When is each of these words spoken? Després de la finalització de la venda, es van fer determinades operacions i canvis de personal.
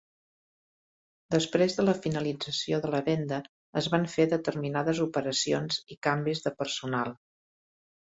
Després 1.35 1.75
de 1.79 1.85
la 1.85 1.95
finalització 2.05 2.81
de 2.87 2.91
la 2.97 3.03
venda, 3.11 3.41
es 3.83 3.91
van 3.97 4.09
fer 4.17 4.29
determinades 4.35 5.05
operacions 5.09 5.81
i 5.97 6.03
canvis 6.11 6.47
de 6.49 6.59
personal. 6.65 7.19